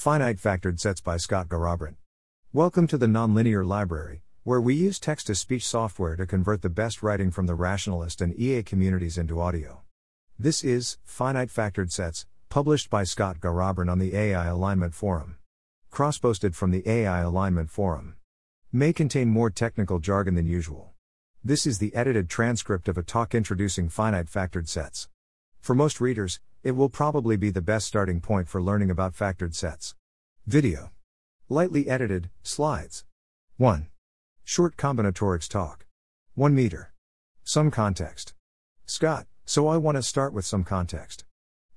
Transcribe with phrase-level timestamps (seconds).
[0.00, 1.96] Finite Factored Sets by Scott Garrabrant.
[2.54, 6.70] Welcome to the Nonlinear Library, where we use text to speech software to convert the
[6.70, 9.82] best writing from the rationalist and EA communities into audio.
[10.38, 15.36] This is Finite Factored Sets, published by Scott Garrabrant on the AI Alignment Forum.
[15.90, 18.14] Cross posted from the AI Alignment Forum.
[18.72, 20.94] May contain more technical jargon than usual.
[21.44, 25.10] This is the edited transcript of a talk introducing finite factored sets.
[25.60, 29.54] For most readers, it will probably be the best starting point for learning about factored
[29.54, 29.94] sets.
[30.46, 30.90] Video.
[31.48, 33.04] Lightly edited, slides.
[33.56, 33.88] 1.
[34.44, 35.86] Short combinatorics talk.
[36.34, 36.92] 1 meter.
[37.44, 38.34] Some context.
[38.84, 41.24] Scott, so I want to start with some context.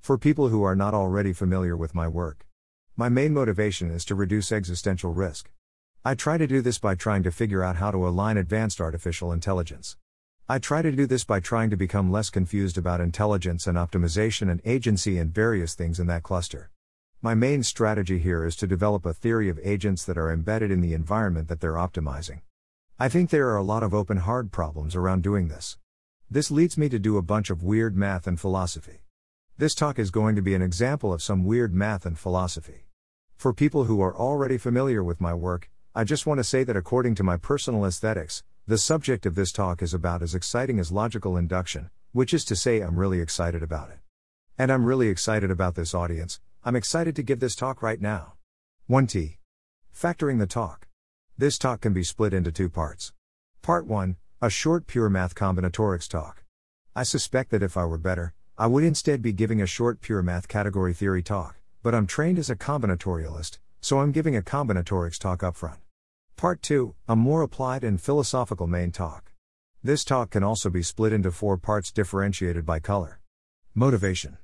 [0.02, 2.46] For people who are not already familiar with my work,
[2.98, 5.50] my main motivation is to reduce existential risk.
[6.04, 9.32] I try to do this by trying to figure out how to align advanced artificial
[9.32, 9.96] intelligence.
[10.54, 14.52] I try to do this by trying to become less confused about intelligence and optimization
[14.52, 16.70] and agency and various things in that cluster.
[17.24, 20.82] My main strategy here is to develop a theory of agents that are embedded in
[20.82, 22.42] the environment that they're optimizing.
[23.00, 25.80] I think there are a lot of open hard problems around doing this.
[26.30, 29.02] This leads me to do a bunch of weird math and philosophy.
[29.58, 32.86] This talk is going to be an example of some weird math and philosophy.
[33.36, 36.78] For people who are already familiar with my work, I just want to say that
[36.78, 40.90] according to my personal aesthetics, the subject of this talk is about as exciting as
[40.90, 43.98] logical induction, which is to say, I'm really excited about it.
[44.58, 48.36] And I'm really excited about this audience, I'm excited to give this talk right now.
[48.90, 49.36] 1T.
[49.94, 50.88] Factoring the talk.
[51.38, 53.12] This talk can be split into two parts.
[53.62, 56.46] Part 1, a short pure math combinatorics talk.
[56.96, 60.22] I suspect that if I were better, I would instead be giving a short pure
[60.22, 65.20] math category theory talk, but I'm trained as a combinatorialist, so I'm giving a combinatorics
[65.20, 65.83] talk upfront.
[66.36, 69.32] Part 2 A more applied and philosophical main talk.
[69.82, 73.20] This talk can also be split into four parts differentiated by color.
[73.74, 74.38] Motivation.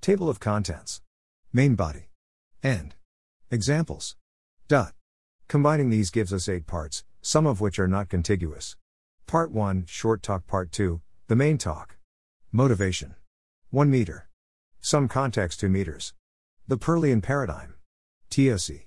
[0.00, 1.02] Table of contents.
[1.52, 2.10] Main body.
[2.62, 2.94] End.
[3.50, 4.16] Examples.
[4.68, 4.92] Dot.
[5.48, 8.76] Combining these gives us eight parts, some of which are not contiguous.
[9.26, 10.46] Part 1 Short talk.
[10.46, 11.96] Part 2 The main talk.
[12.52, 13.16] Motivation.
[13.70, 14.28] 1 meter.
[14.80, 16.14] Some context 2 meters.
[16.68, 17.74] The Pearlian paradigm.
[18.30, 18.86] TOC.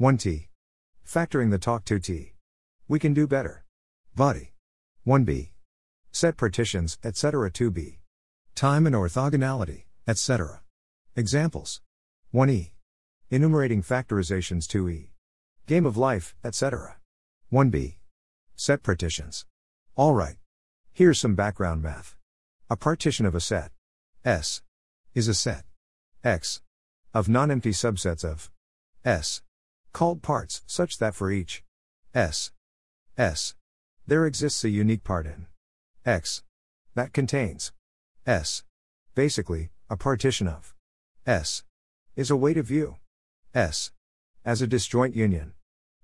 [0.00, 0.47] 1T.
[1.08, 2.34] Factoring the talk to T.
[2.86, 3.64] We can do better.
[4.14, 4.52] Body.
[5.06, 5.48] 1b.
[6.12, 7.50] Set partitions, etc.
[7.50, 7.96] 2b.
[8.54, 10.60] Time and orthogonality, etc.
[11.16, 11.80] Examples.
[12.34, 12.72] 1e.
[13.30, 15.08] Enumerating factorizations 2e.
[15.66, 16.98] Game of life, etc.
[17.50, 17.94] 1b.
[18.54, 19.46] Set partitions.
[19.96, 20.36] Alright.
[20.92, 22.16] Here's some background math.
[22.68, 23.70] A partition of a set.
[24.26, 24.60] S.
[25.14, 25.64] Is a set.
[26.22, 26.60] X.
[27.14, 28.50] Of non-empty subsets of
[29.06, 29.40] S
[29.92, 31.62] called parts, such that for each
[32.14, 32.50] S,
[33.16, 33.54] S,
[34.06, 35.46] there exists a unique part in
[36.04, 36.42] X
[36.94, 37.72] that contains
[38.26, 38.62] S.
[39.14, 40.74] Basically, a partition of
[41.26, 41.62] S
[42.16, 42.96] is a way to view
[43.54, 43.90] S
[44.44, 45.52] as a disjoint union.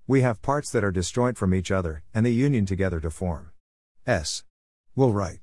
[0.07, 3.51] We have parts that are disjoint from each other, and they union together to form
[4.05, 4.43] S.
[4.95, 5.39] We'll write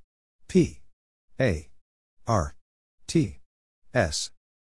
[0.47, 0.83] P
[1.41, 1.69] A
[2.27, 2.55] R
[3.07, 3.41] T
[3.93, 4.31] S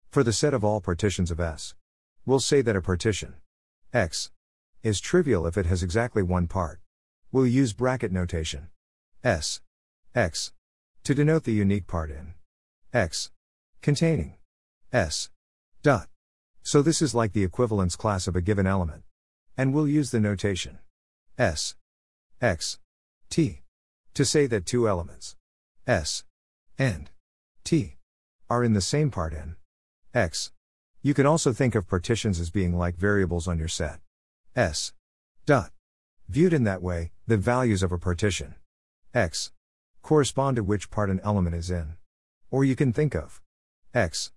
[0.10, 1.76] for the set of all partitions of S.
[2.26, 3.36] We'll say that a partition
[3.94, 4.32] X
[4.84, 6.80] is trivial if it has exactly one part.
[7.32, 8.70] We'll use bracket notation.
[9.24, 9.60] S
[10.16, 10.54] X
[11.04, 12.34] to denote the unique part in
[12.94, 13.32] X
[13.82, 14.36] containing
[14.94, 15.30] S
[15.84, 16.08] dot.
[16.64, 19.04] So this is like the equivalence class of a given element.
[19.58, 20.80] And we'll use the notation
[21.38, 21.76] S
[22.40, 22.80] X
[23.30, 23.62] T
[24.14, 25.36] to say that two elements
[25.86, 26.24] S
[26.78, 27.10] and
[27.66, 27.98] T
[28.50, 29.56] are in the same part in
[30.14, 30.52] X
[31.04, 34.00] you can also think of partitions as being like variables on your set.
[34.56, 34.94] S.
[35.46, 35.72] Dot.
[36.30, 38.56] Viewed in that way, the values of a partition
[39.14, 39.52] x
[40.02, 41.96] correspond to which part an element is in.
[42.50, 43.42] Or you can think of
[43.94, 44.32] x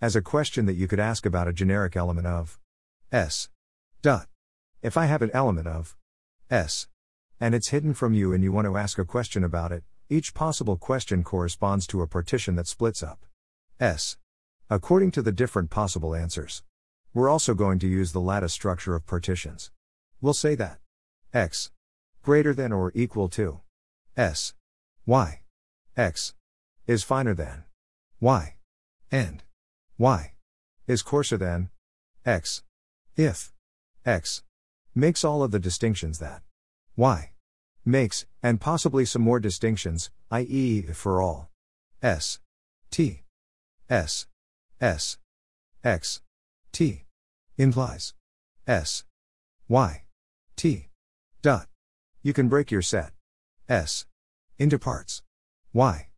[0.00, 2.58] as a question that you could ask about a generic element of
[3.12, 3.48] S.
[4.02, 4.26] Dot.
[4.82, 5.96] If I have an element of
[6.50, 6.88] S
[7.40, 10.34] and it's hidden from you and you want to ask a question about it, each
[10.34, 13.24] possible question corresponds to a partition that splits up
[13.78, 14.16] S
[14.70, 16.62] According to the different possible answers.
[17.14, 19.70] We're also going to use the lattice structure of partitions.
[20.20, 20.78] We'll say that
[21.32, 21.70] x
[22.22, 23.60] greater than or equal to
[24.16, 24.52] s
[25.06, 25.40] y
[25.96, 26.34] x
[26.86, 27.64] is finer than
[28.20, 28.56] y
[29.10, 29.42] and
[29.96, 30.32] y
[30.86, 31.70] is coarser than
[32.26, 32.62] x
[33.16, 33.54] if
[34.04, 34.42] x
[34.94, 36.42] makes all of the distinctions that
[36.94, 37.32] y
[37.86, 40.82] makes and possibly some more distinctions i.e.
[40.92, 41.50] for all
[42.02, 42.38] s
[42.90, 43.22] t
[43.88, 44.26] s
[44.80, 45.18] S
[45.82, 46.20] X
[46.72, 47.04] T
[47.56, 48.14] implies
[48.66, 49.04] S
[49.68, 50.02] Y
[50.56, 50.88] T
[51.42, 51.66] dot.
[52.22, 53.12] You can break your set
[53.68, 54.06] S
[54.58, 55.22] into parts
[55.72, 56.08] Y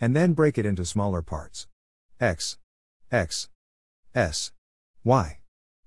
[0.00, 1.66] and then break it into smaller parts
[2.20, 2.58] X
[3.10, 3.48] X
[4.14, 4.52] S
[5.04, 5.38] Y.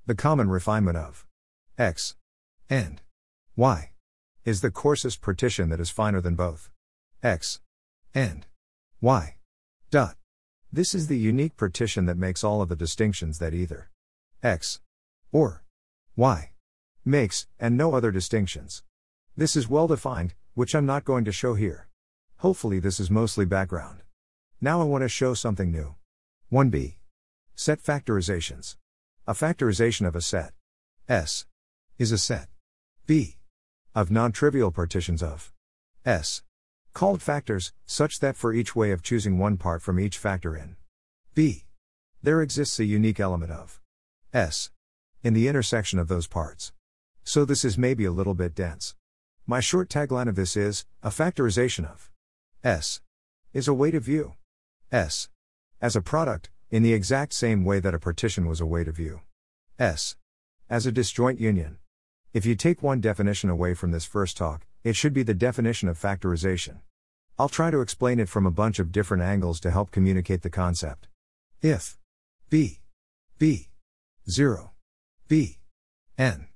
[0.06, 1.26] The common refinement of
[1.78, 2.16] X
[2.70, 3.02] and
[3.56, 3.92] Y
[4.46, 6.70] is the coarsest partition that is finer than both
[7.24, 7.60] X
[8.14, 8.46] and
[9.02, 9.36] Y.
[9.92, 10.19] Dot.
[10.72, 13.90] This is the unique partition that makes all of the distinctions that either
[14.44, 14.80] X
[15.32, 15.64] or
[16.16, 16.52] Y
[17.04, 18.84] makes, and no other distinctions.
[19.36, 21.88] This is well defined, which I'm not going to show here.
[22.38, 24.04] Hopefully, this is mostly background.
[24.62, 25.96] Now I want to show something new.
[26.52, 26.96] 1b.
[27.56, 28.76] Set factorizations.
[29.26, 30.54] A factorization of a set
[31.08, 31.46] S
[31.98, 32.48] is a set
[33.08, 33.38] B
[33.96, 35.52] of non trivial partitions of
[36.06, 36.44] S
[36.94, 40.76] called factors, such that for each way of choosing one part from each factor in
[41.34, 41.66] B,
[42.22, 43.80] there exists a unique element of
[44.34, 44.70] S
[45.24, 46.72] in the intersection of those parts.
[47.24, 48.96] So this is maybe a little bit dense.
[49.46, 52.12] My short tagline of this is a factorization of
[52.64, 53.02] S
[53.54, 54.34] is a way to view
[54.92, 55.30] S
[55.82, 58.92] as a product, in the exact same way that a partition was a way to
[58.92, 59.22] view
[59.80, 60.16] S
[60.70, 61.78] as a disjoint union.
[62.34, 65.90] If you take one definition away from this first talk, it should be the definition
[65.90, 66.80] of factorization.
[67.38, 70.50] I'll try to explain it from a bunch of different angles to help communicate the
[70.50, 71.08] concept.
[71.62, 71.98] If
[72.50, 72.80] B
[73.38, 73.70] B
[74.30, 74.72] 0
[75.28, 75.60] B
[76.18, 76.48] n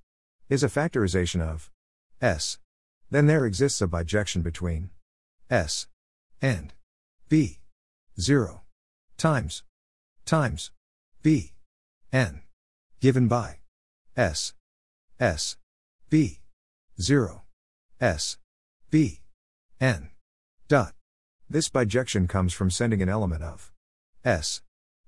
[0.50, 1.70] is a factorization of
[2.22, 2.58] S,
[3.10, 4.90] then there exists a bijection between
[5.50, 5.88] S
[6.42, 6.74] and
[7.30, 7.60] B
[8.20, 8.64] 0
[9.18, 9.64] times
[10.26, 10.72] times
[11.22, 11.54] B
[12.12, 12.42] n
[13.00, 13.60] given by
[14.18, 14.54] S
[15.20, 15.58] S
[16.10, 16.40] B
[17.00, 17.43] 0
[18.04, 18.38] S
[18.92, 19.22] B
[19.80, 20.10] N
[20.68, 20.94] dot.
[21.50, 23.72] This bijection comes from sending an element of
[24.26, 24.62] S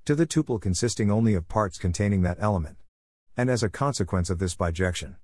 [0.05, 2.77] to the tuple consisting only of parts containing that element.
[3.35, 5.17] And as a consequence of this bijection,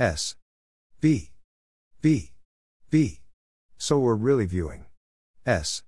[0.00, 0.34] S
[1.00, 1.30] B
[2.00, 2.32] B
[2.90, 3.20] B.
[3.78, 4.86] So we're really viewing
[5.46, 5.84] S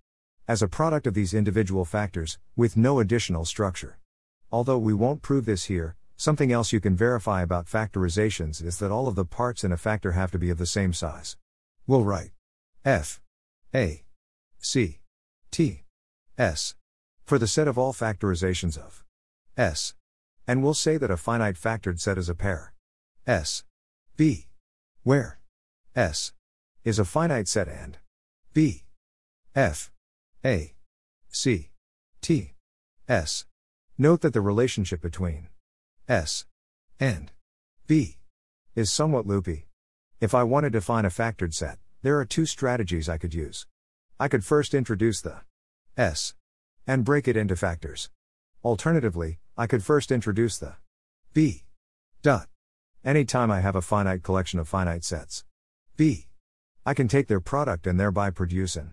[0.46, 3.98] as a product of these individual factors, with no additional structure.
[4.52, 8.90] Although we won't prove this here, Something else you can verify about factorizations is that
[8.90, 11.36] all of the parts in a factor have to be of the same size.
[11.86, 12.30] We'll write
[12.84, 13.20] F
[13.74, 14.04] A
[14.58, 15.00] C
[15.50, 15.84] T
[16.38, 16.74] S
[17.24, 19.04] for the set of all factorizations of
[19.56, 19.94] S.
[20.46, 22.74] And we'll say that a finite factored set is a pair
[23.26, 23.64] S
[24.16, 24.46] B
[25.02, 25.40] where
[25.96, 26.32] S
[26.84, 27.98] is a finite set and
[28.52, 28.84] B
[29.54, 29.90] F
[30.44, 30.74] A
[31.28, 31.70] C
[32.20, 32.54] T
[33.08, 33.46] S.
[33.98, 35.48] Note that the relationship between
[36.08, 36.44] S
[37.00, 37.32] and
[37.86, 38.18] B
[38.74, 39.68] is somewhat loopy.
[40.20, 43.66] If I want to define a factored set, there are two strategies I could use.
[44.20, 45.40] I could first introduce the
[45.96, 46.34] S
[46.86, 48.10] and break it into factors.
[48.62, 50.74] Alternatively, I could first introduce the
[51.32, 51.64] B
[52.20, 52.48] dot.
[53.02, 55.44] Anytime I have a finite collection of finite sets,
[55.96, 56.26] B,
[56.84, 58.92] I can take their product and thereby produce an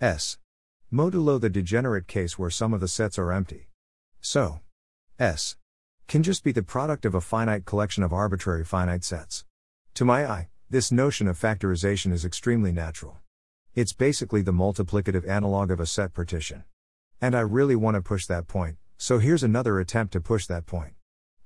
[0.00, 0.38] S
[0.92, 3.70] modulo the degenerate case where some of the sets are empty.
[4.20, 4.60] So,
[5.18, 5.56] S
[6.06, 9.44] can just be the product of a finite collection of arbitrary finite sets.
[9.94, 13.18] To my eye, this notion of factorization is extremely natural.
[13.74, 16.64] It's basically the multiplicative analog of a set partition.
[17.20, 20.66] And I really want to push that point, so here's another attempt to push that
[20.66, 20.94] point.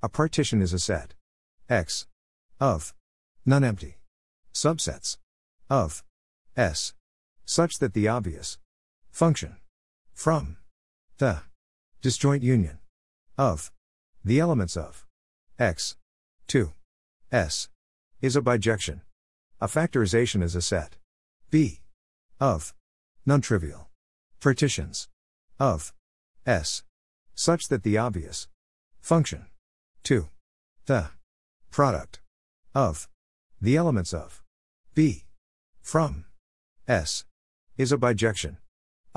[0.01, 1.13] A partition is a set.
[1.69, 2.07] X.
[2.59, 2.93] Of.
[3.45, 3.99] Non empty.
[4.53, 5.17] Subsets.
[5.69, 6.03] Of.
[6.55, 6.93] S.
[7.45, 8.57] Such that the obvious.
[9.11, 9.57] Function.
[10.13, 10.57] From.
[11.17, 11.41] The.
[12.01, 12.79] Disjoint union.
[13.37, 13.71] Of
[14.23, 15.05] the elements of
[15.57, 15.95] X
[16.47, 16.73] 2
[17.31, 17.69] S
[18.21, 19.01] is a bijection.
[19.61, 20.97] A factorization is a set
[21.49, 21.81] B
[22.39, 22.73] of
[23.25, 23.89] non trivial
[24.39, 25.07] partitions
[25.59, 25.93] of
[26.45, 26.83] S
[27.35, 28.47] such that the obvious
[29.01, 29.47] function
[30.03, 30.29] 2
[30.85, 31.09] the
[31.71, 32.19] product
[32.73, 33.07] of
[33.61, 34.41] the elements of
[34.95, 35.25] B
[35.81, 36.25] from
[36.87, 37.25] S
[37.77, 38.57] is a bijection.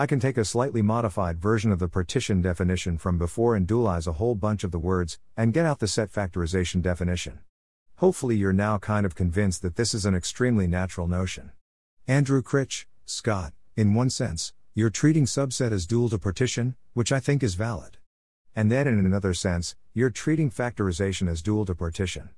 [0.03, 4.09] I can take a slightly modified version of the partition definition from before and dualize
[4.09, 7.39] a whole bunch of the words, and get out the set factorization definition.
[7.99, 11.53] Hopefully, you're now kind of convinced that this is an extremely natural notion.
[12.09, 17.21] Andrew Critch, Scott, in one sense, you're treating subset as dual to partition, which I
[17.21, 17.99] think is valid.
[18.57, 22.31] And then in another sense, you're treating factorization as dual to partition.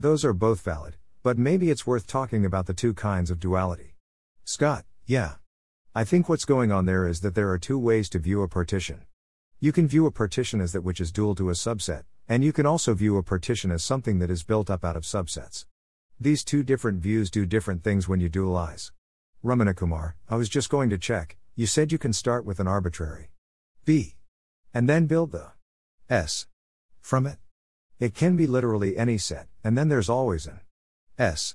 [0.00, 3.96] Those are both valid, but maybe it's worth talking about the two kinds of duality.
[4.44, 5.34] Scott, yeah.
[5.94, 8.48] I think what's going on there is that there are two ways to view a
[8.48, 9.02] partition.
[9.60, 12.50] You can view a partition as that which is dual to a subset, and you
[12.50, 15.66] can also view a partition as something that is built up out of subsets.
[16.18, 18.90] These two different views do different things when you dualize.
[19.44, 22.66] Ramana Kumar, I was just going to check, you said you can start with an
[22.66, 23.28] arbitrary
[23.84, 24.14] B.
[24.72, 25.52] And then build the
[26.08, 26.46] S.
[27.02, 27.36] From it.
[28.00, 30.60] It can be literally any set, and then there's always an
[31.18, 31.54] S.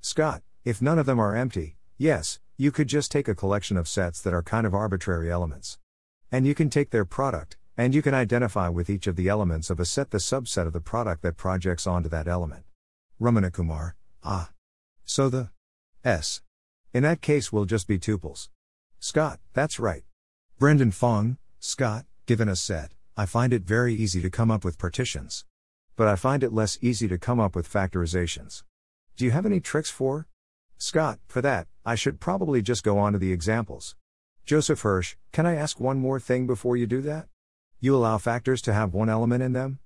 [0.00, 3.86] Scott, if none of them are empty, yes, you could just take a collection of
[3.86, 5.78] sets that are kind of arbitrary elements.
[6.32, 9.68] And you can take their product, And you can identify with each of the elements
[9.68, 12.64] of a set the subset of the product that projects onto that element.
[13.20, 14.50] Ramana Kumar, ah.
[15.04, 15.50] So the
[16.02, 16.40] S.
[16.94, 18.48] In that case will just be tuples.
[18.98, 20.04] Scott, that's right.
[20.58, 24.78] Brendan Fong, Scott, given a set, I find it very easy to come up with
[24.78, 25.44] partitions.
[25.96, 28.62] But I find it less easy to come up with factorizations.
[29.18, 30.26] Do you have any tricks for?
[30.78, 33.96] Scott, for that, I should probably just go on to the examples.
[34.44, 37.28] Joseph Hirsch, can I ask one more thing before you do that?
[37.80, 39.78] You allow factors to have one element in them?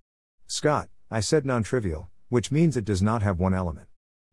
[0.47, 3.87] Scott, I said non trivial, which means it does not have one element.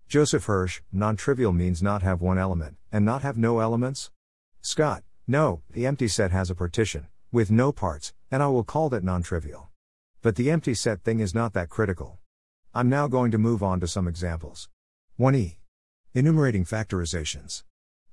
[0.07, 4.09] Joseph Hirsch, non trivial means not have one element, and not have no elements?
[4.61, 8.89] Scott, no, the empty set has a partition, with no parts, and I will call
[8.89, 9.69] that non trivial.
[10.23, 12.19] But the empty set thing is not that critical.
[12.73, 14.69] I'm now going to move on to some examples.
[15.19, 15.57] 1e.
[16.17, 17.62] Enumerating factorizations.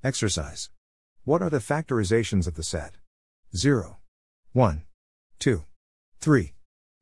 [0.02, 0.68] Exercise.
[1.24, 2.96] What are the factorizations of the set?
[3.56, 3.96] 0.
[4.52, 4.82] 1.
[5.38, 5.64] 2.
[6.20, 6.52] 3.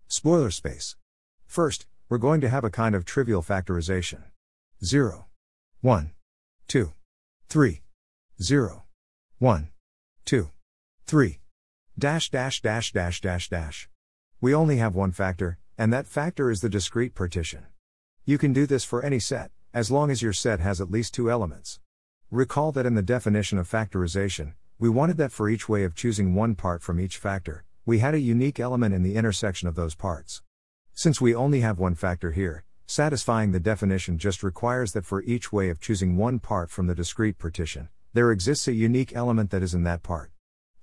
[0.07, 0.95] Spoiler space.
[1.45, 4.23] First, we're going to have a kind of trivial factorization.
[4.85, 5.27] 0.
[5.81, 6.13] 1.
[6.69, 6.93] 2.
[7.49, 7.83] 3.
[8.41, 8.85] 0.
[9.41, 9.69] 1.
[10.25, 10.51] 2.
[11.07, 11.41] 3.
[11.99, 13.89] Dash dash dash dash dash dash.
[14.41, 17.67] We only have one factor, and that factor is the discrete partition.
[18.25, 21.15] You can do this for any set, as long as your set has at least
[21.15, 21.81] two elements.
[22.31, 26.35] Recall that in the definition of factorization, we wanted that for each way of choosing
[26.35, 29.95] one part from each factor, we had a unique element in the intersection of those
[29.95, 30.43] parts.
[30.93, 35.53] Since we only have one factor here, satisfying the definition just requires that for each
[35.53, 39.63] way of choosing one part from the discrete partition, there exists a unique element that
[39.63, 40.31] is in that part.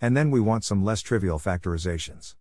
[0.02, 2.34] And then we want some less trivial factorizations.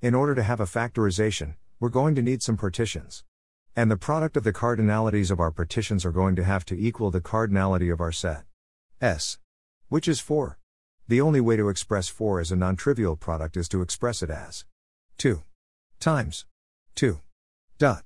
[0.00, 3.22] In order to have a factorization, we're going to need some partitions.
[3.74, 7.10] And the product of the cardinalities of our partitions are going to have to equal
[7.10, 8.44] the cardinality of our set.
[9.00, 9.38] S.
[9.88, 10.58] Which is 4.
[11.08, 14.28] The only way to express 4 as a non trivial product is to express it
[14.28, 14.66] as
[15.18, 15.42] 2
[16.00, 16.44] times
[16.96, 17.20] 2
[17.78, 18.04] dot.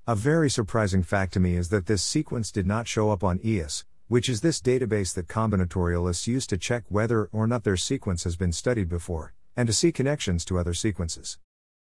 [0.06, 3.40] A very surprising fact to me is that this sequence did not show up on
[3.40, 8.24] OEIS, which is this database that combinatorialists use to check whether or not their sequence
[8.24, 11.40] has been studied before, and to see connections to other sequences.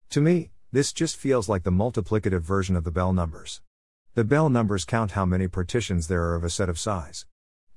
[0.09, 3.61] To me, this just feels like the multiplicative version of the Bell numbers.
[4.15, 7.25] The Bell numbers count how many partitions there are of a set of size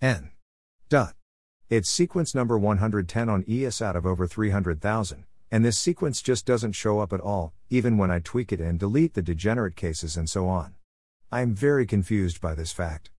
[0.00, 0.30] n.
[0.88, 1.14] Dot.
[1.68, 6.72] It's sequence number 110 on OEIS out of over 300,000, and this sequence just doesn't
[6.72, 10.30] show up at all, even when I tweak it and delete the degenerate cases and
[10.30, 10.74] so on.
[11.32, 13.10] I am very confused by this fact.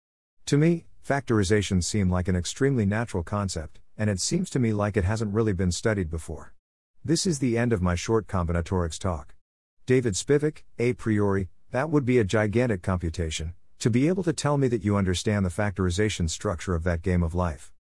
[0.47, 4.97] To me, factorizations seem like an extremely natural concept, and it seems to me like
[4.97, 6.53] it hasn't really been studied before.
[7.03, 9.35] This is the end of my short combinatorics talk.
[9.85, 14.57] David Spivak, a priori, that would be a gigantic computation, to be able to tell
[14.57, 17.73] me that you understand the factorization structure of that game of life.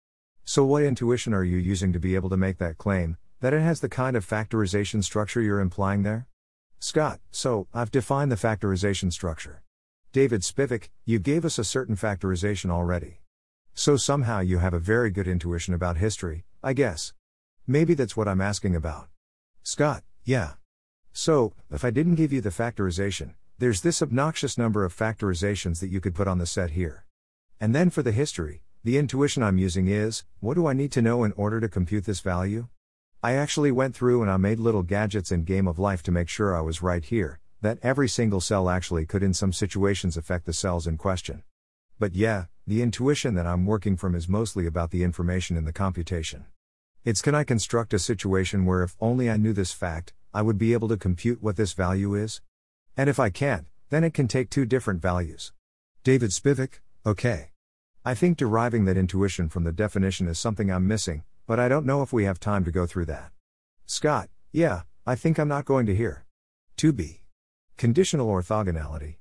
[0.45, 3.63] So, what intuition are you using to be able to make that claim, that it
[3.63, 6.27] has the kind of factorization structure you're implying there?
[6.79, 9.63] Scott, so, I've defined the factorization structure.
[10.13, 13.21] David Spivak, you gave us a certain factorization already.
[13.75, 17.13] So somehow you have a very good intuition about history, I guess.
[17.67, 19.09] Maybe that's what I'm asking about.
[19.63, 20.55] Scott, yeah.
[21.13, 25.91] So, if I didn't give you the factorization, there's this obnoxious number of factorizations that
[25.91, 27.05] you could put on the set here.
[27.61, 31.03] And then for the history, the intuition I'm using is what do I need to
[31.03, 32.69] know in order to compute this value?
[33.23, 36.31] I actually went through and I made little gadgets in Game of Life to make
[36.31, 40.47] sure I was right here, that every single cell actually could in some situations affect
[40.47, 41.43] the cells in question.
[41.99, 45.73] But yeah, the intuition that I'm working from is mostly about the information in the
[45.73, 46.47] computation.
[47.05, 50.57] It's can I construct a situation where if only I knew this fact, I would
[50.57, 52.41] be able to compute what this value is?
[52.97, 55.53] And if I can't, then it can take two different values.
[56.05, 57.51] David Spivak, okay.
[58.03, 61.85] I think deriving that intuition from the definition is something I'm missing, but I don't
[61.85, 63.33] know if we have time to go through that.
[63.85, 66.25] Scott, yeah, I think I'm not going to hear.
[66.79, 67.23] 2b.
[67.77, 69.17] Conditional orthogonality.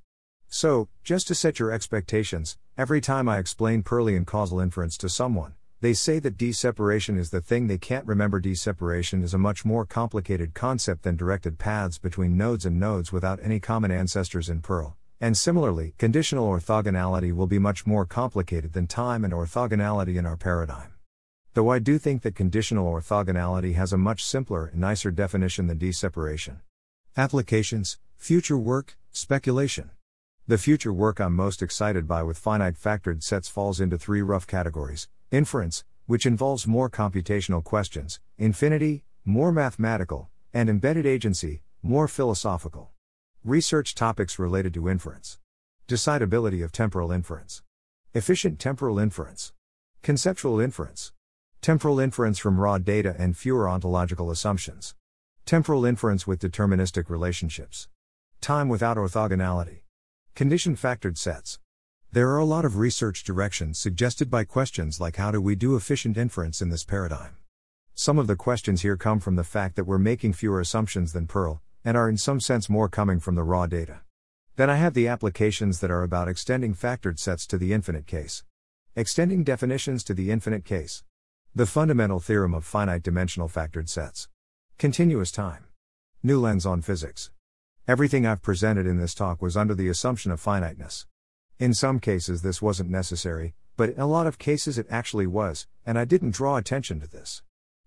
[0.46, 5.54] So, just to set your expectations, every time I explain Pearlian causal inference to someone,
[5.80, 8.38] they say that d-separation is the thing they can't remember.
[8.38, 13.40] D-separation is a much more complicated concept than directed paths between nodes and nodes without
[13.42, 14.96] any common ancestors in Pearl.
[15.20, 20.36] And similarly, conditional orthogonality will be much more complicated than time and orthogonality in our
[20.36, 20.92] paradigm.
[21.54, 25.78] Though I do think that conditional orthogonality has a much simpler and nicer definition than
[25.78, 26.60] d-separation.
[27.16, 29.90] Applications, future work, speculation.
[30.46, 34.46] The future work I'm most excited by with finite factored sets falls into three rough
[34.46, 42.90] categories inference, which involves more computational questions, infinity, more mathematical, and embedded agency, more philosophical.
[43.44, 45.38] Research topics related to inference.
[45.88, 47.62] Decidability of temporal inference.
[48.14, 49.52] Efficient temporal inference.
[50.02, 51.12] Conceptual inference.
[51.62, 54.94] Temporal inference from raw data and fewer ontological assumptions.
[55.44, 57.86] Temporal inference with deterministic relationships.
[58.40, 59.80] Time without orthogonality.
[60.34, 61.58] Condition factored sets.
[62.12, 65.76] There are a lot of research directions suggested by questions like how do we do
[65.76, 67.36] efficient inference in this paradigm?
[67.94, 71.26] Some of the questions here come from the fact that we're making fewer assumptions than
[71.26, 74.00] Pearl, and are in some sense more coming from the raw data.
[74.56, 78.44] Then I have the applications that are about extending factored sets to the infinite case.
[78.96, 81.04] Extending definitions to the infinite case.
[81.52, 84.28] The fundamental theorem of finite dimensional factored sets.
[84.78, 85.64] Continuous time.
[86.22, 87.32] New lens on physics.
[87.88, 91.06] Everything I've presented in this talk was under the assumption of finiteness.
[91.58, 95.66] In some cases, this wasn't necessary, but in a lot of cases, it actually was,
[95.84, 97.42] and I didn't draw attention to this.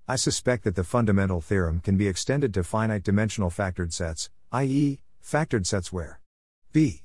[0.10, 5.00] I suspect that the fundamental theorem can be extended to finite dimensional factored sets, i.e.,
[5.24, 6.20] factored sets where
[6.74, 7.04] B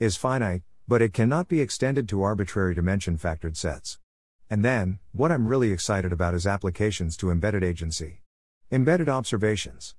[0.00, 4.00] is finite, but it cannot be extended to arbitrary dimension factored sets.
[4.52, 8.20] And then, what I'm really excited about is applications to embedded agency.
[8.70, 9.94] Embedded observations.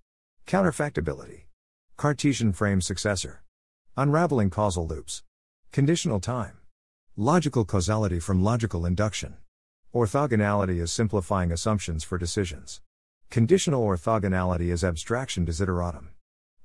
[0.46, 1.46] Counterfactability.
[1.98, 3.42] Cartesian frame successor.
[3.98, 5.24] Unraveling causal loops.
[5.72, 6.60] Conditional time.
[7.18, 9.38] Logical causality from logical induction.
[9.92, 12.80] Orthogonality is simplifying assumptions for decisions.
[13.32, 16.10] Conditional orthogonality is abstraction desideratum.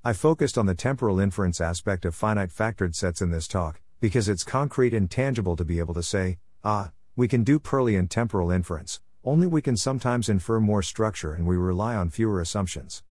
[0.03, 4.29] I focused on the temporal inference aspect of finite factored sets in this talk, because
[4.29, 8.49] it's concrete and tangible to be able to say, ah, we can do Pearlian temporal
[8.49, 13.03] inference, only we can sometimes infer more structure and we rely on fewer assumptions.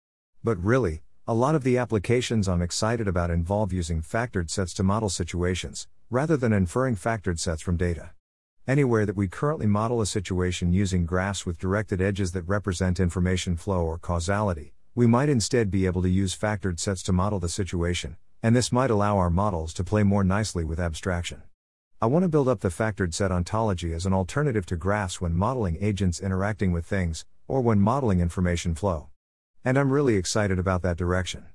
[0.42, 4.82] But really, a lot of the applications I'm excited about involve using factored sets to
[4.82, 8.12] model situations, rather than inferring factored sets from data.
[8.66, 13.58] Anywhere that we currently model a situation using graphs with directed edges that represent information
[13.58, 17.48] flow or causality, We might instead be able to use factored sets to model the
[17.48, 21.42] situation, and this might allow our models to play more nicely with abstraction.
[22.00, 25.34] I want to build up the factored set ontology as an alternative to graphs when
[25.34, 29.08] modeling agents interacting with things, or when modeling information flow.
[29.64, 31.46] And I'm really excited about that direction.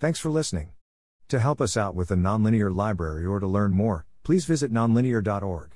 [0.00, 0.70] Thanks for listening.
[1.28, 5.73] To help us out with the nonlinear library or to learn more, please visit nonlinear.org.